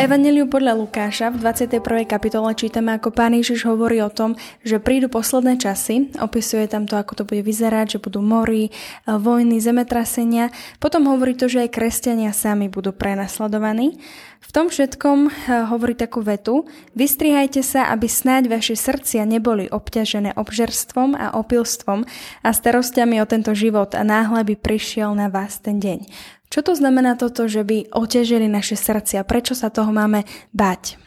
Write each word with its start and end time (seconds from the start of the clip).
Evangeliu 0.00 0.48
podľa 0.48 0.80
Lukáša 0.80 1.28
v 1.28 1.44
21. 1.44 2.08
kapitole 2.08 2.56
čítame, 2.56 2.96
ako 2.96 3.12
pán 3.12 3.36
Ježiš 3.36 3.68
hovorí 3.68 4.00
o 4.00 4.08
tom, 4.08 4.32
že 4.64 4.80
prídu 4.80 5.12
posledné 5.12 5.60
časy, 5.60 6.08
opisuje 6.16 6.64
tam 6.72 6.88
to, 6.88 6.96
ako 6.96 7.20
to 7.20 7.28
bude 7.28 7.44
vyzerať, 7.44 7.86
že 7.92 7.98
budú 8.00 8.24
mory, 8.24 8.72
vojny, 9.04 9.60
zemetrasenia. 9.60 10.56
Potom 10.80 11.04
hovorí 11.04 11.36
to, 11.36 11.52
že 11.52 11.68
aj 11.68 11.76
kresťania 11.76 12.32
sami 12.32 12.72
budú 12.72 12.96
prenasledovaní. 12.96 14.00
V 14.40 14.50
tom 14.56 14.72
všetkom 14.72 15.28
eh, 15.28 15.32
hovorí 15.68 15.92
takú 15.92 16.24
vetu, 16.24 16.64
vystrihajte 16.96 17.60
sa, 17.60 17.92
aby 17.92 18.08
snáď 18.08 18.48
vaše 18.56 18.80
srdcia 18.80 19.28
neboli 19.28 19.68
obťažené 19.68 20.32
obžerstvom 20.32 21.12
a 21.12 21.36
opilstvom 21.36 22.08
a 22.40 22.48
starostiami 22.48 23.20
o 23.20 23.28
tento 23.28 23.52
život 23.52 23.92
a 23.92 24.00
náhle 24.00 24.48
by 24.48 24.56
prišiel 24.56 25.12
na 25.12 25.28
vás 25.28 25.60
ten 25.60 25.76
deň. 25.76 26.08
Čo 26.50 26.66
to 26.66 26.72
znamená 26.74 27.14
toto, 27.14 27.46
že 27.46 27.62
by 27.62 27.94
otežili 27.94 28.50
naše 28.50 28.74
srdcia? 28.74 29.22
Prečo 29.22 29.54
sa 29.54 29.70
toho 29.70 29.94
máme 29.94 30.26
bať? 30.50 30.98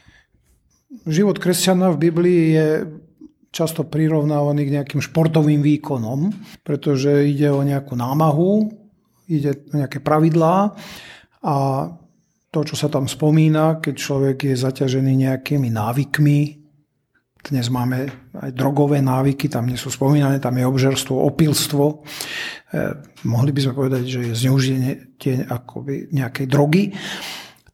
Život 1.03 1.35
kresťana 1.35 1.91
v 1.91 2.01
Biblii 2.07 2.43
je 2.55 2.67
často 3.51 3.83
prirovnávaný 3.83 4.65
k 4.65 4.73
nejakým 4.79 5.01
športovým 5.03 5.59
výkonom, 5.59 6.31
pretože 6.63 7.27
ide 7.27 7.51
o 7.51 7.59
nejakú 7.59 7.93
námahu, 7.93 8.71
ide 9.27 9.67
o 9.67 9.83
nejaké 9.83 9.99
pravidlá 9.99 10.73
a 11.43 11.55
to, 12.53 12.59
čo 12.63 12.79
sa 12.79 12.87
tam 12.87 13.11
spomína, 13.11 13.83
keď 13.83 13.95
človek 13.99 14.37
je 14.47 14.55
zaťažený 14.55 15.27
nejakými 15.27 15.69
návykmi, 15.73 16.62
dnes 17.43 17.67
máme 17.67 18.07
aj 18.39 18.55
drogové 18.55 19.03
návyky, 19.03 19.51
tam 19.51 19.67
nie 19.67 19.75
sú 19.75 19.91
spomínané, 19.91 20.39
tam 20.39 20.55
je 20.55 20.63
obžerstvo, 20.63 21.27
opilstvo. 21.27 22.07
Eh, 22.71 22.95
mohli 23.27 23.51
by 23.51 23.59
sme 23.67 23.73
povedať, 23.75 24.03
že 24.07 24.19
je 24.31 24.39
zneuženie 24.47 24.91
akoby 25.51 26.07
nejakej 26.15 26.47
drogy. 26.47 26.95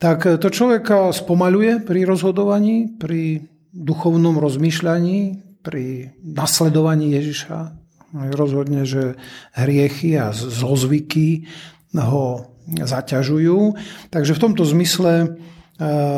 Tak 0.01 0.17
eh, 0.25 0.29
to 0.41 0.49
človeka 0.49 1.13
spomaluje 1.13 1.85
pri 1.85 2.01
rozhodovaní, 2.09 2.97
pri 2.97 3.45
duchovnom 3.69 4.41
rozmýšľaní, 4.41 5.19
pri 5.61 6.17
nasledovaní 6.25 7.13
Ježiša. 7.13 7.77
Rozhodne, 8.33 8.89
že 8.89 9.21
hriechy 9.53 10.17
a 10.17 10.33
zlozvyky 10.33 11.45
ho 11.93 12.49
zaťažujú. 12.73 13.77
Takže 14.09 14.33
v 14.33 14.41
tomto 14.41 14.65
zmysle 14.65 15.13
eh, 15.21 15.29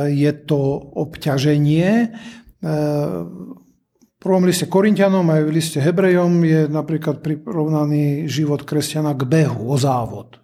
je 0.08 0.32
to 0.48 0.80
obťaženie, 0.96 2.16
v 2.62 4.16
prvom 4.22 4.46
liste 4.46 4.70
Korintianom 4.70 5.26
aj 5.26 5.42
v 5.50 5.54
liste 5.54 5.82
Hebrejom 5.82 6.46
je 6.46 6.62
napríklad 6.70 7.26
prirovnaný 7.26 8.30
život 8.30 8.62
kresťana 8.62 9.18
k 9.18 9.26
behu, 9.26 9.74
o 9.74 9.78
závod. 9.82 10.38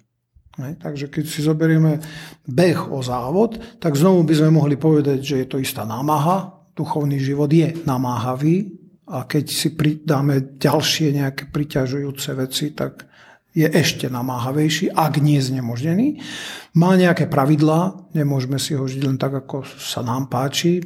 Takže 0.58 1.14
keď 1.14 1.26
si 1.30 1.46
zoberieme 1.46 2.02
beh 2.50 2.90
o 2.90 3.06
závod, 3.06 3.62
tak 3.78 3.94
znovu 3.94 4.26
by 4.26 4.34
sme 4.34 4.50
mohli 4.50 4.74
povedať, 4.74 5.22
že 5.22 5.36
je 5.46 5.48
to 5.48 5.62
istá 5.62 5.86
námaha. 5.86 6.66
Duchovný 6.74 7.22
život 7.22 7.54
je 7.54 7.78
namáhavý 7.86 8.74
a 9.06 9.30
keď 9.30 9.46
si 9.54 9.78
pridáme 9.78 10.58
ďalšie 10.58 11.14
nejaké 11.14 11.54
priťažujúce 11.54 12.30
veci, 12.34 12.74
tak 12.74 13.06
je 13.58 13.66
ešte 13.66 14.06
namáhavejší, 14.06 14.94
ak 14.94 15.18
nie 15.18 15.42
znemožnený. 15.42 16.22
Má 16.78 16.94
nejaké 16.94 17.26
pravidlá, 17.26 18.14
nemôžeme 18.14 18.62
si 18.62 18.78
ho 18.78 18.86
žiť 18.86 19.02
len 19.02 19.18
tak, 19.18 19.34
ako 19.34 19.66
sa 19.66 20.06
nám 20.06 20.30
páči. 20.30 20.78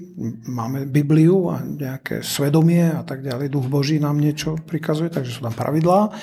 Máme 0.47 0.87
Bibliu 0.87 1.51
a 1.51 1.59
nejaké 1.59 2.23
svedomie 2.23 2.87
a 2.95 3.03
tak 3.03 3.27
ďalej. 3.27 3.51
Duch 3.51 3.67
Boží 3.67 3.99
nám 3.99 4.23
niečo 4.23 4.55
prikazuje, 4.55 5.11
takže 5.11 5.35
sú 5.35 5.43
tam 5.43 5.51
pravidlá. 5.51 6.15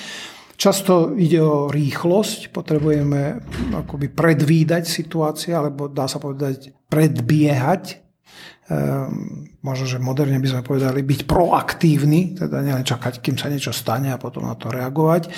Často 0.58 1.12
ide 1.14 1.38
o 1.38 1.68
rýchlosť, 1.68 2.50
potrebujeme 2.50 3.44
akoby 3.76 4.08
predvídať 4.10 4.88
situácie, 4.88 5.52
alebo 5.52 5.86
dá 5.86 6.08
sa 6.08 6.16
povedať 6.16 6.72
predbiehať 6.88 8.07
možno, 9.64 9.84
že 9.88 9.96
moderne 9.96 10.36
by 10.36 10.48
sme 10.52 10.62
povedali 10.66 11.00
byť 11.00 11.24
proaktívny, 11.24 12.36
teda 12.36 12.60
nielen 12.60 12.84
čakať, 12.84 13.24
kým 13.24 13.40
sa 13.40 13.48
niečo 13.48 13.72
stane 13.72 14.12
a 14.12 14.20
potom 14.20 14.44
na 14.44 14.52
to 14.60 14.68
reagovať. 14.68 15.32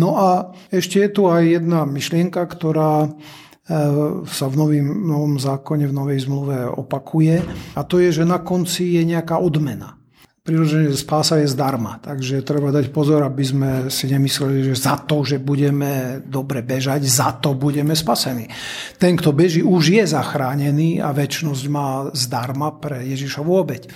No 0.00 0.16
a 0.16 0.56
ešte 0.72 1.04
je 1.04 1.10
tu 1.12 1.28
aj 1.28 1.60
jedna 1.60 1.84
myšlienka, 1.84 2.40
ktorá 2.40 3.04
ehm, 3.04 4.24
sa 4.24 4.48
v 4.48 4.54
novým, 4.56 4.88
novom 5.04 5.36
zákone, 5.36 5.84
v 5.84 5.96
novej 5.96 6.24
zmluve 6.24 6.72
opakuje 6.72 7.44
a 7.76 7.80
to 7.84 8.00
je, 8.00 8.24
že 8.24 8.24
na 8.24 8.40
konci 8.40 8.96
je 8.96 9.04
nejaká 9.04 9.36
odmena 9.36 9.99
prirodzene 10.40 10.88
spása 10.96 11.36
je 11.36 11.52
zdarma, 11.52 12.00
takže 12.00 12.40
treba 12.40 12.72
dať 12.72 12.88
pozor, 12.88 13.20
aby 13.20 13.44
sme 13.44 13.70
si 13.92 14.08
nemysleli, 14.08 14.72
že 14.72 14.74
za 14.74 14.96
to, 15.04 15.20
že 15.20 15.36
budeme 15.36 16.24
dobre 16.24 16.64
bežať, 16.64 17.04
za 17.04 17.36
to 17.36 17.52
budeme 17.52 17.92
spasení. 17.92 18.48
Ten, 18.96 19.20
kto 19.20 19.36
beží, 19.36 19.60
už 19.60 20.00
je 20.00 20.04
zachránený 20.08 21.04
a 21.04 21.12
väčšnosť 21.12 21.64
má 21.68 22.08
zdarma 22.16 22.80
pre 22.80 23.04
Ježišovu 23.04 23.52
obeď. 23.52 23.92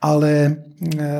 Ale 0.00 0.30
e, 0.40 0.50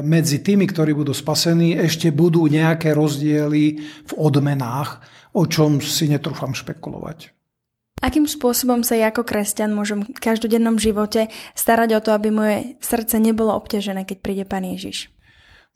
medzi 0.00 0.40
tými, 0.40 0.64
ktorí 0.64 0.96
budú 0.96 1.12
spasení, 1.12 1.76
ešte 1.76 2.08
budú 2.14 2.48
nejaké 2.48 2.96
rozdiely 2.96 3.64
v 4.08 4.12
odmenách, 4.16 5.04
o 5.36 5.44
čom 5.44 5.82
si 5.84 6.08
netrúfam 6.08 6.56
špekulovať. 6.56 7.39
Akým 8.00 8.24
spôsobom 8.24 8.80
sa 8.80 8.96
ja 8.96 9.12
ako 9.12 9.28
kresťan 9.28 9.76
môžem 9.76 10.08
v 10.08 10.16
každodennom 10.16 10.80
živote 10.80 11.28
starať 11.52 11.90
o 11.96 12.00
to, 12.00 12.10
aby 12.16 12.32
moje 12.32 12.56
srdce 12.80 13.20
nebolo 13.20 13.52
obťažené, 13.60 14.08
keď 14.08 14.18
príde 14.24 14.44
Pán 14.48 14.64
Ježiš? 14.64 15.12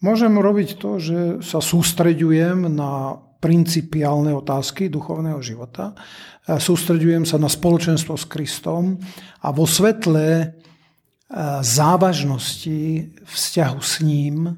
Môžem 0.00 0.32
robiť 0.36 0.80
to, 0.80 0.96
že 0.96 1.18
sa 1.44 1.60
sústreďujem 1.60 2.68
na 2.72 3.20
principiálne 3.44 4.32
otázky 4.32 4.88
duchovného 4.88 5.36
života. 5.44 5.92
Sústreďujem 6.48 7.28
sa 7.28 7.36
na 7.36 7.52
spoločenstvo 7.52 8.16
s 8.16 8.24
Kristom 8.24 8.96
a 9.44 9.52
vo 9.52 9.68
svetle 9.68 10.28
e, 10.40 10.46
závažnosti 11.60 12.80
vzťahu 13.20 13.80
s 13.84 13.94
ním 14.00 14.48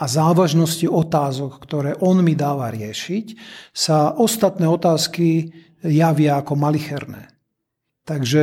a 0.00 0.04
závažnosti 0.08 0.88
otázok, 0.88 1.60
ktoré 1.60 1.92
on 2.00 2.24
mi 2.24 2.32
dáva 2.32 2.72
riešiť, 2.72 3.36
sa 3.76 4.16
ostatné 4.16 4.64
otázky 4.64 5.52
javia 5.84 6.40
ako 6.40 6.54
malicherné. 6.56 7.30
Takže 8.04 8.42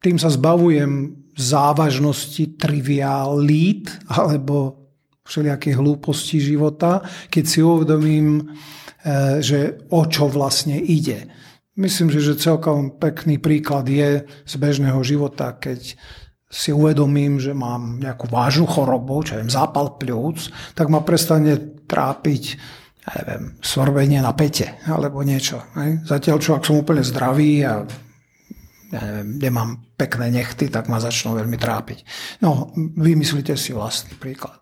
tým 0.00 0.16
sa 0.16 0.32
zbavujem 0.32 1.16
závažnosti 1.36 2.60
triviálít 2.60 3.88
alebo 4.10 4.80
všelijakých 5.24 5.76
hlúpostí 5.78 6.42
života, 6.42 7.06
keď 7.30 7.44
si 7.46 7.60
uvedomím, 7.62 8.42
e, 8.42 8.44
že 9.38 9.78
o 9.94 10.02
čo 10.10 10.26
vlastne 10.26 10.76
ide. 10.76 11.30
Myslím, 11.78 12.10
že 12.10 12.34
celkom 12.34 12.98
pekný 12.98 13.38
príklad 13.38 13.86
je 13.86 14.26
z 14.26 14.54
bežného 14.58 14.98
života, 15.06 15.54
keď 15.54 15.94
si 16.50 16.74
uvedomím, 16.74 17.38
že 17.38 17.54
mám 17.54 18.02
nejakú 18.02 18.26
vážnu 18.26 18.66
chorobu, 18.66 19.22
čo 19.22 19.38
je 19.38 19.46
zápal 19.46 19.94
pľúc, 19.96 20.50
tak 20.74 20.90
ma 20.90 20.98
prestane 20.98 21.78
trápiť 21.86 22.58
neviem, 23.16 23.58
sorbenie 23.58 24.22
na 24.22 24.30
pete 24.36 24.78
alebo 24.86 25.22
niečo. 25.26 25.62
Ne? 25.74 26.02
Zatiaľ 26.06 26.36
čo, 26.38 26.54
ak 26.54 26.66
som 26.66 26.78
úplne 26.78 27.02
zdravý 27.02 27.66
a 27.66 27.82
ja 28.90 29.06
neviem, 29.06 29.38
nemám 29.38 29.70
pekné 29.94 30.34
nechty, 30.34 30.66
tak 30.66 30.90
ma 30.90 30.98
začnú 30.98 31.38
veľmi 31.38 31.54
trápiť. 31.54 32.02
No, 32.42 32.74
vymyslite 32.98 33.54
si 33.54 33.70
vlastný 33.70 34.18
príklad. 34.18 34.58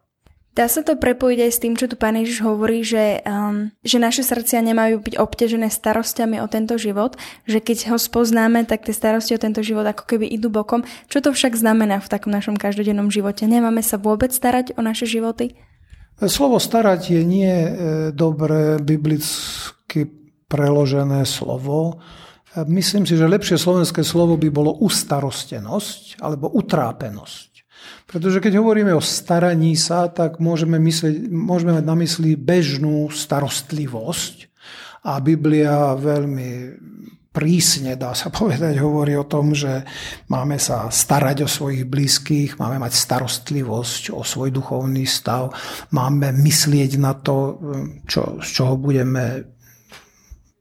Dá 0.59 0.67
sa 0.67 0.83
to 0.83 0.99
prepojiť 0.99 1.39
aj 1.39 1.53
s 1.55 1.63
tým, 1.63 1.79
čo 1.79 1.87
tu 1.87 1.95
Pán 1.95 2.19
Ježiš 2.19 2.43
hovorí, 2.43 2.83
že, 2.83 3.23
um, 3.23 3.71
že 3.87 4.03
naše 4.03 4.27
srdcia 4.27 4.59
nemajú 4.59 4.99
byť 5.07 5.15
obťažené 5.15 5.71
starostiami 5.71 6.43
o 6.43 6.51
tento 6.51 6.75
život, 6.75 7.15
že 7.47 7.63
keď 7.63 7.95
ho 7.95 7.99
spoznáme, 8.01 8.67
tak 8.67 8.83
tie 8.83 8.91
starosti 8.91 9.39
o 9.39 9.43
tento 9.43 9.63
život 9.63 9.87
ako 9.87 10.03
keby 10.03 10.27
idú 10.27 10.51
bokom. 10.51 10.83
Čo 11.07 11.23
to 11.23 11.31
však 11.31 11.55
znamená 11.55 12.03
v 12.03 12.11
takom 12.11 12.35
našom 12.35 12.59
každodennom 12.59 13.07
živote? 13.07 13.47
Nemáme 13.47 13.87
sa 13.87 14.03
vôbec 14.03 14.35
starať 14.35 14.75
o 14.75 14.83
naše 14.83 15.07
životy? 15.07 15.55
Slovo 16.19 16.59
starať 16.59 17.15
je 17.15 17.23
nie 17.23 17.47
e, 17.47 17.73
dobre 18.11 18.83
biblicky 18.83 20.11
preložené 20.51 21.23
slovo. 21.23 22.03
E, 22.59 22.67
myslím 22.67 23.07
si, 23.07 23.15
že 23.15 23.31
lepšie 23.31 23.55
slovenské 23.55 24.03
slovo 24.03 24.35
by 24.35 24.51
bolo 24.51 24.75
ustarostenosť 24.83 26.19
alebo 26.19 26.51
utrápenosť. 26.51 27.63
Pretože 28.11 28.43
keď 28.43 28.59
hovoríme 28.59 28.91
o 28.97 29.05
staraní 29.05 29.79
sa, 29.79 30.11
tak 30.11 30.43
môžeme, 30.43 30.83
mysleť, 30.83 31.31
môžeme 31.31 31.79
mať 31.79 31.85
na 31.87 31.97
mysli 32.03 32.35
bežnú 32.35 33.15
starostlivosť. 33.15 34.51
A 35.07 35.23
Biblia 35.23 35.95
veľmi 35.95 36.51
prísne, 37.33 37.95
dá 37.95 38.17
sa 38.17 38.33
povedať, 38.33 38.81
hovorí 38.81 39.15
o 39.15 39.29
tom, 39.29 39.53
že 39.53 39.85
máme 40.33 40.57
sa 40.57 40.89
starať 40.89 41.45
o 41.45 41.49
svojich 41.49 41.85
blízkych, 41.85 42.57
máme 42.57 42.81
mať 42.81 42.93
starostlivosť 42.97 44.17
o 44.17 44.25
svoj 44.25 44.51
duchovný 44.51 45.05
stav, 45.05 45.53
máme 45.93 46.33
myslieť 46.35 46.99
na 46.99 47.13
to, 47.15 47.61
čo, 48.09 48.41
z 48.41 48.49
čoho 48.49 48.75
budeme 48.81 49.55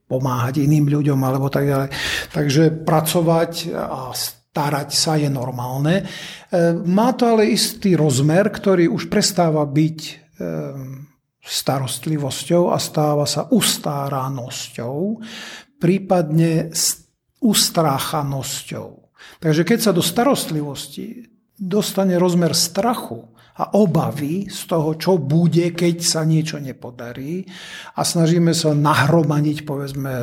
pomáhať 0.08 0.64
iným 0.64 0.88
ľuďom 0.88 1.20
alebo 1.20 1.52
tak 1.52 1.68
ďalej. 1.68 1.88
Takže 2.32 2.62
pracovať 2.84 3.52
a 3.76 4.16
starať 4.16 4.88
sa 4.90 5.20
je 5.20 5.28
normálne. 5.28 6.02
E, 6.02 6.04
má 6.88 7.12
to 7.12 7.28
ale 7.28 7.52
istý 7.52 7.92
rozmer, 7.92 8.48
ktorý 8.48 8.88
už 8.88 9.12
prestáva 9.12 9.62
byť 9.68 9.98
e, 10.00 10.12
starostlivosťou 11.44 12.72
a 12.72 12.80
stáva 12.80 13.28
sa 13.28 13.52
ustáranosťou, 13.52 15.20
prípadne 15.78 16.74
ustráchanosťou. 17.38 18.88
Takže 19.38 19.62
keď 19.62 19.78
sa 19.78 19.92
do 19.94 20.02
starostlivosti 20.02 21.26
dostane 21.58 22.14
rozmer 22.18 22.54
strachu 22.54 23.34
a 23.58 23.74
obavy 23.74 24.46
z 24.46 24.60
toho, 24.70 24.94
čo 24.94 25.18
bude, 25.18 25.74
keď 25.74 25.96
sa 25.98 26.22
niečo 26.22 26.62
nepodarí 26.62 27.42
a 27.98 28.06
snažíme 28.06 28.54
sa 28.54 28.70
nahromadiť, 28.70 29.66
povedzme, 29.66 30.14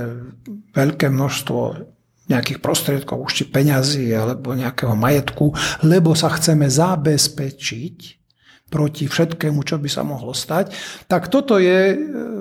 veľké 0.72 1.12
množstvo 1.12 1.60
nejakých 2.26 2.60
prostriedkov, 2.64 3.22
už 3.22 3.32
či 3.32 3.44
peňazí 3.52 4.10
alebo 4.16 4.56
nejakého 4.56 4.96
majetku, 4.98 5.52
lebo 5.86 6.18
sa 6.18 6.32
chceme 6.32 6.66
zabezpečiť 6.66 7.98
proti 8.66 9.06
všetkému, 9.06 9.62
čo 9.62 9.78
by 9.78 9.90
sa 9.92 10.02
mohlo 10.02 10.34
stať, 10.34 10.74
tak 11.06 11.30
toto 11.30 11.62
je 11.62 11.94
e, 11.94 11.98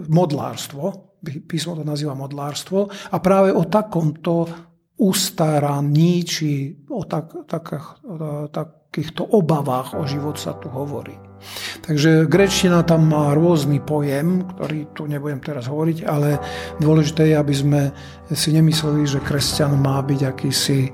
modlárstvo, 0.08 1.13
písmo 1.24 1.74
to 1.74 1.82
nazýva 1.82 2.12
modlárstvo 2.12 2.86
a 2.88 3.16
práve 3.18 3.50
o 3.50 3.64
takomto 3.66 4.46
ustaraní, 4.94 6.22
či 6.22 6.70
o, 6.86 7.02
tak, 7.02 7.48
tak, 7.50 7.64
takýchto 8.54 9.26
obavách 9.26 9.98
o 9.98 10.06
život 10.06 10.38
sa 10.38 10.54
tu 10.54 10.70
hovorí. 10.70 11.18
Takže 11.84 12.24
grečtina 12.24 12.86
tam 12.86 13.10
má 13.10 13.36
rôzny 13.36 13.82
pojem, 13.82 14.46
ktorý 14.54 14.94
tu 14.96 15.04
nebudem 15.04 15.42
teraz 15.44 15.68
hovoriť, 15.68 15.98
ale 16.06 16.40
dôležité 16.80 17.34
je, 17.34 17.36
aby 17.36 17.54
sme 17.54 17.80
si 18.32 18.54
nemysleli, 18.54 19.04
že 19.04 19.20
kresťan 19.20 19.76
má 19.76 20.00
byť 20.00 20.20
akýsi 20.24 20.88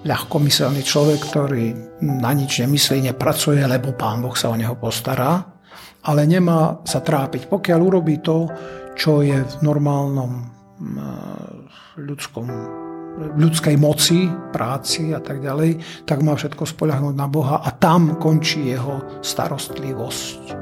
ľahkomyselný 0.00 0.80
človek, 0.80 1.20
ktorý 1.28 1.64
na 2.00 2.32
nič 2.32 2.64
nemyslí, 2.64 3.12
nepracuje, 3.12 3.60
lebo 3.60 3.92
pán 3.92 4.24
Boh 4.24 4.32
sa 4.32 4.48
o 4.48 4.56
neho 4.56 4.72
postará, 4.72 5.44
ale 6.00 6.24
nemá 6.24 6.80
sa 6.88 7.04
trápiť. 7.04 7.52
Pokiaľ 7.52 7.80
urobí 7.84 8.24
to, 8.24 8.48
čo 8.94 9.20
je 9.22 9.38
v 9.40 9.54
normálnom 9.60 10.48
ľudskom 12.00 12.46
ľudskej 13.20 13.76
moci, 13.76 14.30
práci 14.54 15.12
a 15.12 15.20
tak 15.20 15.44
ďalej, 15.44 15.82
tak 16.08 16.24
má 16.24 16.32
všetko 16.38 16.64
spoľahnúť 16.64 17.14
na 17.18 17.28
Boha 17.28 17.60
a 17.60 17.68
tam 17.74 18.16
končí 18.16 18.72
jeho 18.72 19.20
starostlivosť. 19.20 20.56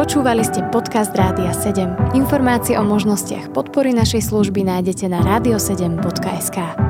Počúvali 0.00 0.40
ste 0.40 0.64
podcast 0.72 1.12
Rádia 1.12 1.52
7. 1.52 2.16
Informácie 2.16 2.72
o 2.80 2.84
možnostiach 2.86 3.52
podpory 3.52 3.92
našej 3.92 4.32
služby 4.32 4.64
nájdete 4.64 5.12
na 5.12 5.20
radio7.sk. 5.20 6.89